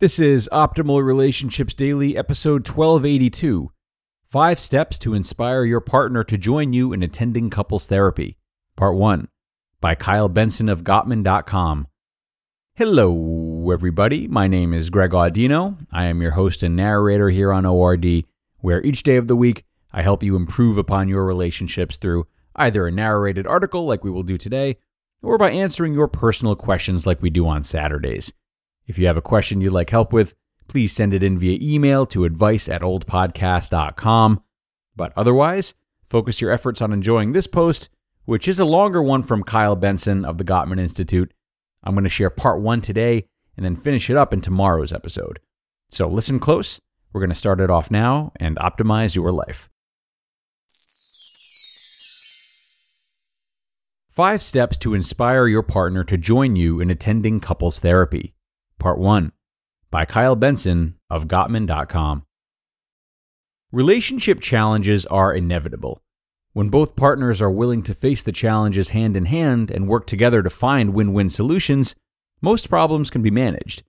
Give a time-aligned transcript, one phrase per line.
[0.00, 3.72] This is Optimal Relationships Daily, episode 1282
[4.26, 8.36] Five Steps to Inspire Your Partner to Join You in Attending Couples Therapy,
[8.76, 9.26] Part 1,
[9.80, 11.88] by Kyle Benson of Gottman.com.
[12.76, 14.28] Hello, everybody.
[14.28, 15.84] My name is Greg Audino.
[15.90, 18.22] I am your host and narrator here on ORD,
[18.58, 22.86] where each day of the week I help you improve upon your relationships through either
[22.86, 24.76] a narrated article like we will do today,
[25.22, 28.32] or by answering your personal questions like we do on Saturdays.
[28.88, 30.34] If you have a question you'd like help with,
[30.66, 34.42] please send it in via email to advice at oldpodcast.com.
[34.96, 37.90] But otherwise, focus your efforts on enjoying this post,
[38.24, 41.32] which is a longer one from Kyle Benson of the Gottman Institute.
[41.84, 45.38] I'm going to share part one today and then finish it up in tomorrow's episode.
[45.90, 46.80] So listen close.
[47.12, 49.68] We're going to start it off now and optimize your life.
[54.10, 58.34] Five steps to inspire your partner to join you in attending couples therapy.
[58.78, 59.32] Part 1
[59.90, 62.22] by Kyle Benson of Gottman.com.
[63.72, 66.00] Relationship challenges are inevitable.
[66.52, 70.44] When both partners are willing to face the challenges hand in hand and work together
[70.44, 71.96] to find win win solutions,
[72.40, 73.82] most problems can be managed.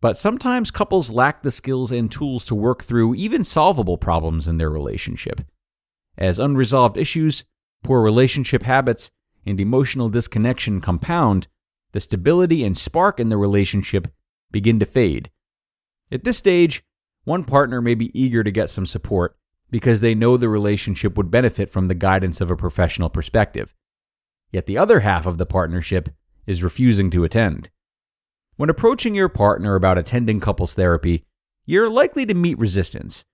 [0.00, 4.58] But sometimes couples lack the skills and tools to work through even solvable problems in
[4.58, 5.42] their relationship.
[6.18, 7.44] As unresolved issues,
[7.84, 9.12] poor relationship habits,
[9.46, 11.46] and emotional disconnection compound,
[11.92, 14.08] the stability and spark in the relationship
[14.54, 15.30] begin to fade.
[16.10, 16.82] At this stage,
[17.24, 19.36] one partner may be eager to get some support
[19.70, 23.74] because they know the relationship would benefit from the guidance of a professional perspective.
[24.50, 26.08] Yet the other half of the partnership
[26.46, 27.68] is refusing to attend.
[28.56, 31.26] When approaching your partner about attending couples therapy,
[31.66, 33.24] you're likely to meet resistance.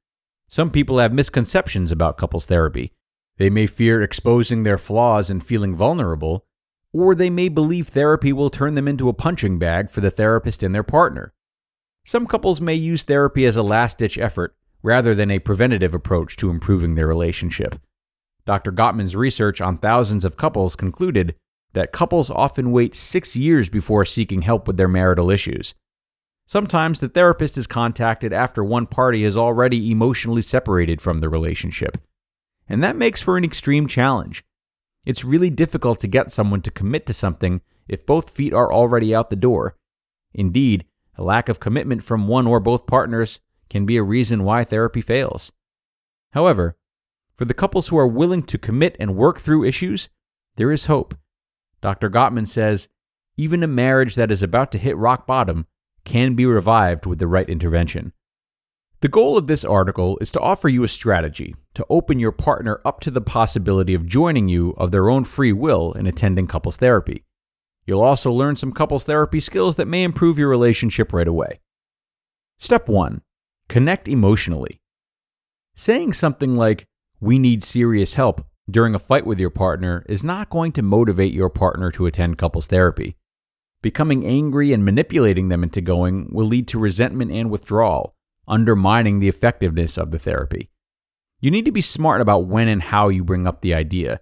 [0.48, 2.94] Some people have misconceptions about couples therapy
[3.40, 6.44] they may fear exposing their flaws and feeling vulnerable,
[6.92, 10.62] or they may believe therapy will turn them into a punching bag for the therapist
[10.62, 11.32] and their partner.
[12.04, 16.36] Some couples may use therapy as a last ditch effort rather than a preventative approach
[16.36, 17.80] to improving their relationship.
[18.46, 18.72] Dr.
[18.72, 21.34] Gottman's research on thousands of couples concluded
[21.74, 25.74] that couples often wait six years before seeking help with their marital issues.
[26.46, 31.98] Sometimes the therapist is contacted after one party is already emotionally separated from the relationship
[32.70, 34.44] and that makes for an extreme challenge.
[35.04, 39.14] It's really difficult to get someone to commit to something if both feet are already
[39.14, 39.76] out the door.
[40.34, 40.84] Indeed,
[41.16, 45.00] a lack of commitment from one or both partners can be a reason why therapy
[45.00, 45.52] fails.
[46.32, 46.76] However,
[47.34, 50.10] for the couples who are willing to commit and work through issues,
[50.56, 51.16] there is hope.
[51.80, 52.10] Dr.
[52.10, 52.88] Gottman says
[53.36, 55.66] even a marriage that is about to hit rock bottom
[56.04, 58.12] can be revived with the right intervention.
[59.00, 62.82] The goal of this article is to offer you a strategy to open your partner
[62.84, 66.76] up to the possibility of joining you of their own free will in attending couples
[66.76, 67.24] therapy.
[67.86, 71.60] You'll also learn some couples therapy skills that may improve your relationship right away.
[72.58, 73.22] Step 1
[73.70, 74.82] Connect emotionally.
[75.74, 76.86] Saying something like,
[77.20, 81.32] We need serious help during a fight with your partner is not going to motivate
[81.32, 83.16] your partner to attend couples therapy.
[83.80, 88.14] Becoming angry and manipulating them into going will lead to resentment and withdrawal
[88.50, 90.68] undermining the effectiveness of the therapy.
[91.40, 94.20] You need to be smart about when and how you bring up the idea.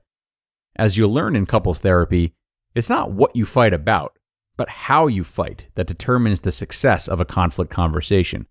[0.77, 2.35] As you'll learn in couples therapy,
[2.75, 4.17] it's not what you fight about,
[4.57, 8.47] but how you fight that determines the success of a conflict conversation.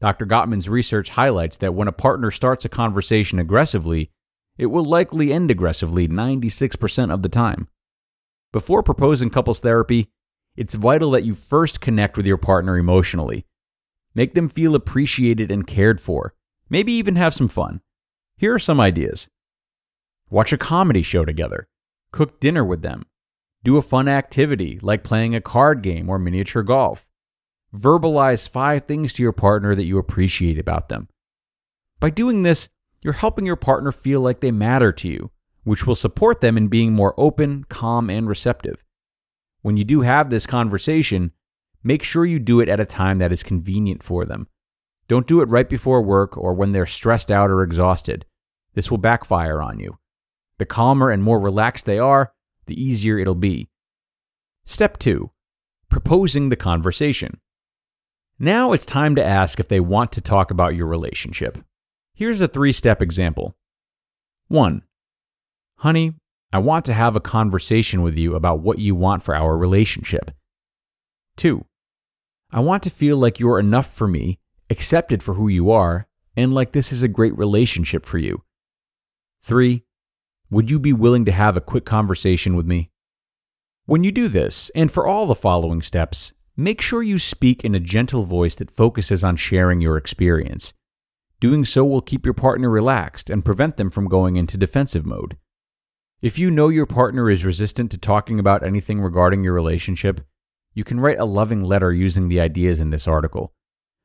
[0.00, 0.26] Dr.
[0.26, 4.10] Gottman's research highlights that when a partner starts a conversation aggressively,
[4.56, 7.68] it will likely end aggressively 96% of the time.
[8.52, 10.08] Before proposing couples therapy,
[10.56, 13.46] it's vital that you first connect with your partner emotionally
[14.14, 16.34] Make them feel appreciated and cared for.
[16.68, 17.80] Maybe even have some fun.
[18.36, 19.28] Here are some ideas
[20.30, 21.68] watch a comedy show together,
[22.12, 23.04] cook dinner with them,
[23.62, 27.06] do a fun activity like playing a card game or miniature golf.
[27.74, 31.08] Verbalize five things to your partner that you appreciate about them.
[32.00, 32.68] By doing this,
[33.02, 35.30] you're helping your partner feel like they matter to you,
[35.64, 38.82] which will support them in being more open, calm, and receptive.
[39.62, 41.32] When you do have this conversation,
[41.82, 44.48] make sure you do it at a time that is convenient for them.
[45.08, 48.24] Don't do it right before work or when they're stressed out or exhausted.
[48.74, 49.98] This will backfire on you.
[50.58, 52.32] The calmer and more relaxed they are,
[52.66, 53.68] the easier it'll be.
[54.64, 55.30] Step 2
[55.88, 57.40] Proposing the conversation.
[58.38, 61.58] Now it's time to ask if they want to talk about your relationship.
[62.14, 63.56] Here's a three step example
[64.48, 64.82] 1.
[65.78, 66.14] Honey,
[66.52, 70.30] I want to have a conversation with you about what you want for our relationship.
[71.36, 71.64] 2.
[72.52, 74.38] I want to feel like you're enough for me,
[74.68, 78.42] accepted for who you are, and like this is a great relationship for you.
[79.42, 79.84] 3.
[80.50, 82.90] Would you be willing to have a quick conversation with me?
[83.86, 87.74] When you do this, and for all the following steps, make sure you speak in
[87.74, 90.72] a gentle voice that focuses on sharing your experience.
[91.38, 95.36] Doing so will keep your partner relaxed and prevent them from going into defensive mode.
[96.20, 100.20] If you know your partner is resistant to talking about anything regarding your relationship,
[100.74, 103.52] you can write a loving letter using the ideas in this article.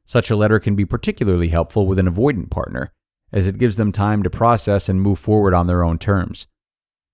[0.03, 2.93] Such a letter can be particularly helpful with an avoidant partner,
[3.31, 6.47] as it gives them time to process and move forward on their own terms.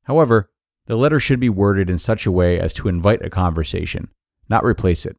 [0.03, 0.51] However,
[0.87, 4.09] the letter should be worded in such a way as to invite a conversation,
[4.49, 5.17] not replace it.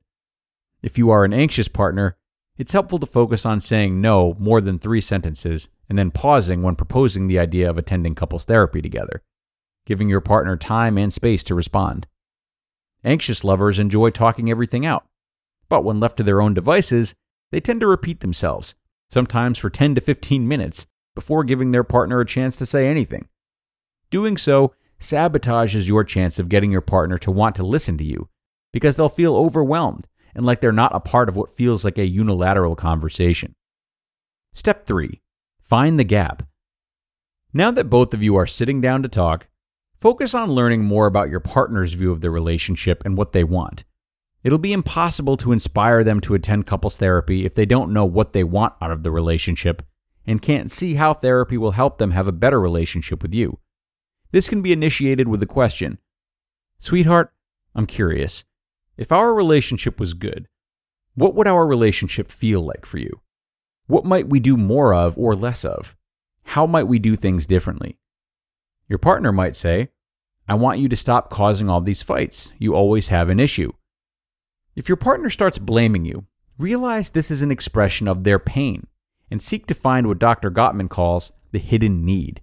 [0.82, 2.16] If you are an anxious partner,
[2.58, 6.76] it's helpful to focus on saying no more than three sentences and then pausing when
[6.76, 9.22] proposing the idea of attending couples therapy together,
[9.86, 12.06] giving your partner time and space to respond.
[13.04, 15.06] Anxious lovers enjoy talking everything out,
[15.68, 17.14] but when left to their own devices,
[17.50, 18.74] they tend to repeat themselves,
[19.10, 23.28] sometimes for 10 to 15 minutes, before giving their partner a chance to say anything.
[24.10, 28.28] Doing so sabotages your chance of getting your partner to want to listen to you
[28.72, 32.06] because they'll feel overwhelmed and like they're not a part of what feels like a
[32.06, 33.54] unilateral conversation.
[34.54, 35.20] Step 3
[35.62, 36.44] Find the gap.
[37.52, 39.48] Now that both of you are sitting down to talk,
[40.02, 43.84] focus on learning more about your partner's view of the relationship and what they want.
[44.42, 48.32] It'll be impossible to inspire them to attend couples therapy if they don't know what
[48.32, 49.80] they want out of the relationship
[50.26, 53.60] and can't see how therapy will help them have a better relationship with you.
[54.32, 55.98] This can be initiated with the question
[56.80, 57.32] Sweetheart,
[57.72, 58.42] I'm curious.
[58.96, 60.48] If our relationship was good,
[61.14, 63.20] what would our relationship feel like for you?
[63.86, 65.94] What might we do more of or less of?
[66.42, 68.00] How might we do things differently?
[68.88, 69.90] Your partner might say,
[70.48, 72.52] I want you to stop causing all these fights.
[72.58, 73.72] You always have an issue.
[74.74, 76.26] If your partner starts blaming you,
[76.58, 78.86] realize this is an expression of their pain
[79.30, 80.50] and seek to find what Dr.
[80.50, 82.42] Gottman calls the hidden need.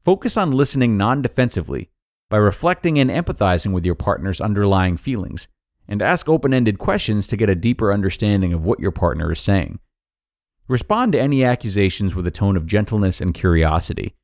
[0.00, 1.90] Focus on listening non defensively
[2.28, 5.48] by reflecting and empathizing with your partner's underlying feelings
[5.88, 9.40] and ask open ended questions to get a deeper understanding of what your partner is
[9.40, 9.78] saying.
[10.68, 14.14] Respond to any accusations with a tone of gentleness and curiosity.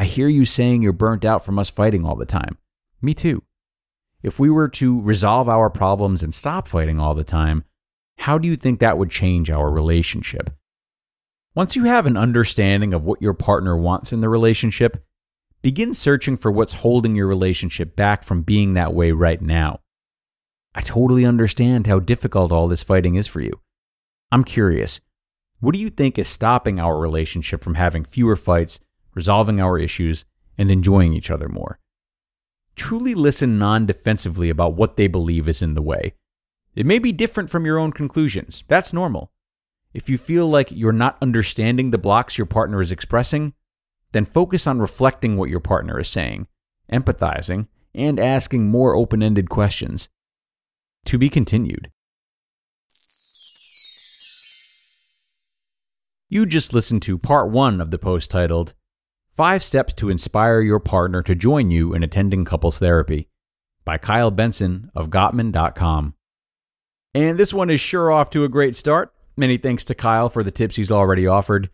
[0.00, 2.56] I hear you saying you're burnt out from us fighting all the time.
[3.02, 3.42] Me too.
[4.22, 7.64] If we were to resolve our problems and stop fighting all the time,
[8.16, 10.56] how do you think that would change our relationship?
[11.54, 15.04] Once you have an understanding of what your partner wants in the relationship,
[15.60, 19.80] begin searching for what's holding your relationship back from being that way right now.
[20.74, 23.60] I totally understand how difficult all this fighting is for you.
[24.32, 25.02] I'm curious,
[25.58, 28.80] what do you think is stopping our relationship from having fewer fights,
[29.14, 30.24] resolving our issues,
[30.56, 31.78] and enjoying each other more?
[32.76, 36.14] Truly listen non defensively about what they believe is in the way.
[36.74, 38.64] It may be different from your own conclusions.
[38.68, 39.32] That's normal.
[39.92, 43.54] If you feel like you're not understanding the blocks your partner is expressing,
[44.12, 46.46] then focus on reflecting what your partner is saying,
[46.92, 50.08] empathizing, and asking more open ended questions.
[51.06, 51.90] To be continued.
[56.28, 58.74] You just listened to part one of the post titled,
[59.30, 63.28] Five Steps to Inspire Your Partner to Join You in Attending Couples Therapy
[63.84, 66.14] by Kyle Benson of Gottman.com.
[67.14, 69.14] And this one is sure off to a great start.
[69.36, 71.70] Many thanks to Kyle for the tips he's already offered.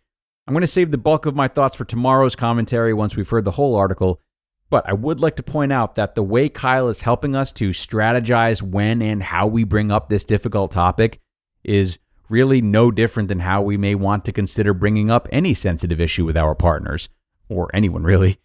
[0.47, 3.47] I'm going to save the bulk of my thoughts for tomorrow's commentary once we've heard
[3.47, 4.21] the whole article,
[4.69, 7.71] but I would like to point out that the way Kyle is helping us to
[7.71, 11.21] strategize when and how we bring up this difficult topic
[11.65, 11.99] is
[12.29, 16.27] really no different than how we may want to consider bringing up any sensitive issue
[16.27, 17.09] with our partners,
[17.49, 18.39] or anyone really.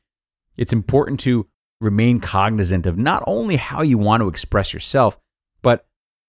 [0.57, 1.47] It's important to
[1.79, 5.19] remain cognizant of not only how you want to express yourself,
[5.61, 5.87] but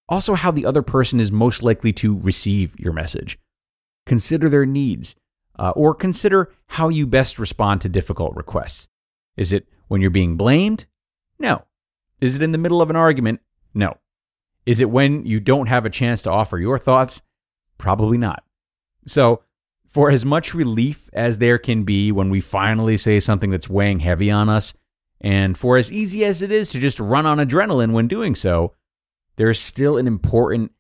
[0.09, 3.38] also how the other person is most likely to receive your message.
[4.07, 5.14] Consider their needs,
[5.59, 8.88] uh, or consider how you best respond to difficult requests.
[9.37, 10.87] Is it when you're being blamed?
[11.38, 11.64] No.
[12.21, 13.41] Is it in the middle of an argument?
[13.75, 13.99] No.
[14.64, 17.23] Is it when you don't have a chance to offer your thoughts?
[17.79, 18.45] Probably not.
[19.07, 19.43] So,
[19.92, 24.00] for as much relief as there can be when we finally say something that's weighing
[24.00, 24.72] heavy on us,
[25.20, 28.72] and for as easy as it is to just run on adrenaline when doing so,
[29.37, 30.72] there is still an important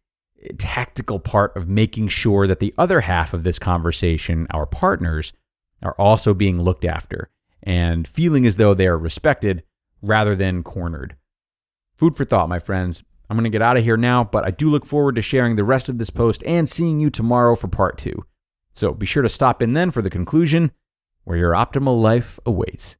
[0.42, 5.34] eh, tactical part of making sure that the other half of this conversation, our partners,
[5.82, 7.28] are also being looked after
[7.62, 9.62] and feeling as though they are respected
[10.00, 11.16] rather than cornered.
[11.96, 13.04] Food for thought, my friends.
[13.28, 15.56] I'm going to get out of here now, but I do look forward to sharing
[15.56, 18.24] the rest of this post and seeing you tomorrow for part two.
[18.72, 20.72] So be sure to stop in then for the conclusion
[21.24, 22.96] where your optimal life awaits.